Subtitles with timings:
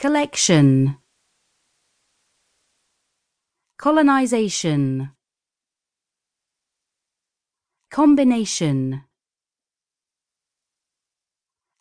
[0.00, 0.96] collection.
[3.76, 5.10] Colonization.
[7.90, 9.02] Combination.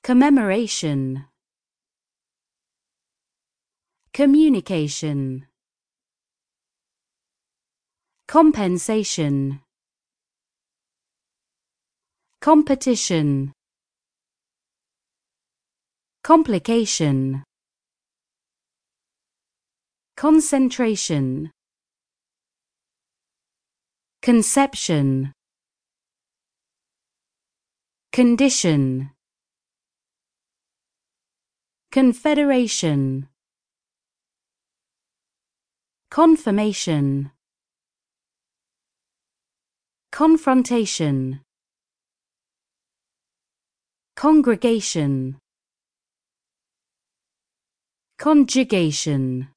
[0.04, 1.28] Commemoration.
[4.12, 5.46] Communication.
[8.28, 9.62] Compensation.
[12.42, 13.54] Competition.
[16.22, 17.44] Complication
[20.20, 21.50] concentration.
[24.22, 25.32] Conception.
[28.12, 29.12] Condition.
[31.94, 33.30] Confederation.
[36.12, 37.32] Confirmation.
[40.12, 41.40] Confrontation.
[44.18, 45.38] Congregation.
[48.18, 49.48] Conjugation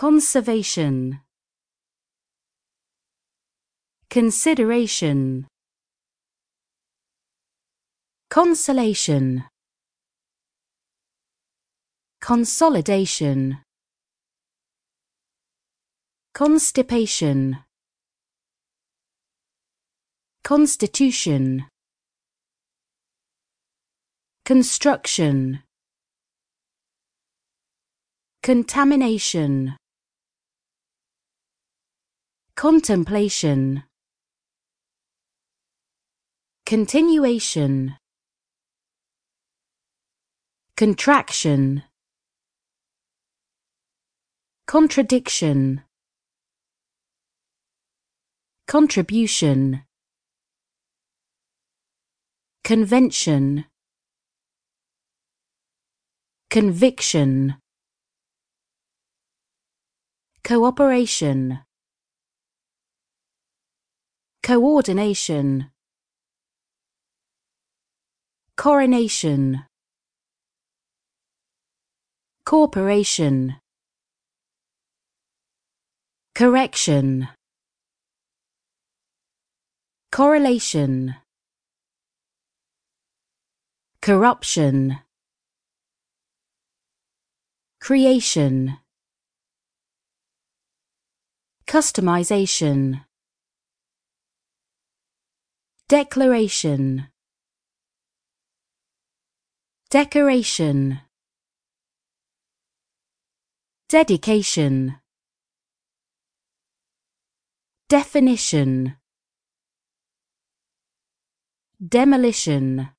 [0.00, 1.20] conservation
[4.08, 5.46] consideration
[8.30, 9.44] consolation
[12.22, 13.58] consolidation
[16.32, 17.58] constipation
[20.42, 21.66] constitution
[24.46, 25.60] construction
[28.42, 29.76] contamination
[32.60, 33.84] contemplation.
[36.66, 37.96] Continuation.
[40.76, 41.84] Contraction.
[44.66, 45.80] Contradiction.
[48.68, 49.80] Contribution.
[52.62, 53.64] Convention.
[56.50, 57.54] Conviction.
[60.44, 61.60] Cooperation
[64.50, 65.70] coordination.
[68.56, 69.62] Coronation.
[72.44, 73.60] Corporation.
[76.34, 77.28] Correction.
[80.10, 81.14] Correlation.
[84.02, 84.98] Corruption.
[87.78, 88.78] Creation.
[91.68, 93.04] Customization
[95.90, 97.08] declaration.
[99.90, 101.00] Decoration.
[103.88, 105.00] Dedication.
[107.88, 108.98] Definition.
[111.84, 112.90] Demolition.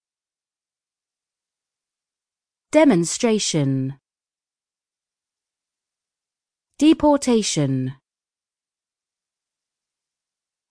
[2.73, 3.99] Demonstration.
[6.77, 7.93] Deportation.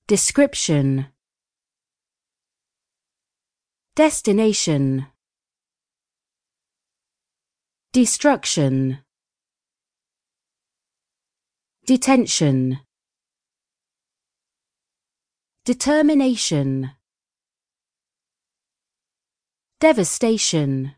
[0.06, 1.06] Description
[4.00, 5.06] destination.
[7.92, 9.00] Destruction.
[11.84, 12.78] Detention.
[15.66, 16.92] Determination.
[19.80, 20.94] Devastation.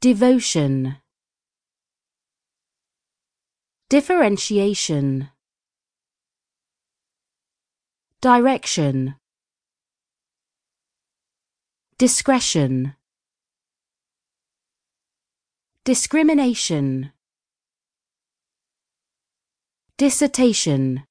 [0.00, 0.98] Devotion.
[3.90, 5.30] Differentiation.
[8.20, 9.16] Direction
[12.02, 12.96] discretion.
[15.84, 17.12] Discrimination.
[19.96, 21.04] Dissertation.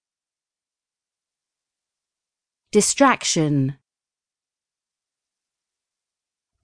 [2.73, 3.77] Distraction.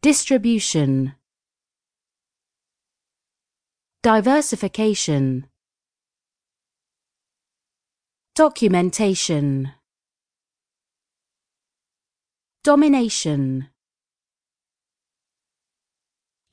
[0.02, 1.14] Distribution.
[4.04, 5.48] Diversification.
[8.36, 9.72] Documentation.
[12.66, 13.70] Domination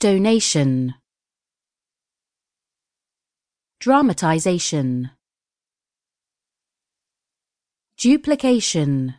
[0.05, 0.93] donation.
[3.81, 5.13] Dramatization.
[7.97, 9.15] Duplication.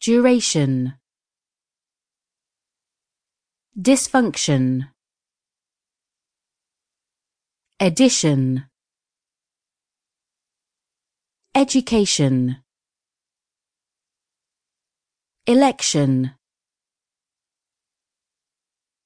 [0.00, 0.94] Duration.
[3.78, 4.88] Dysfunction.
[7.78, 8.64] Addition.
[11.54, 12.56] Education.
[15.46, 16.32] Election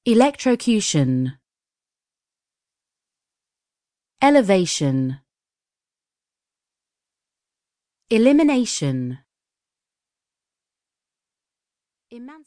[0.08, 1.37] electrocution.
[4.23, 5.19] Elevation.
[8.08, 9.19] Elimination.
[12.12, 12.44] Emanci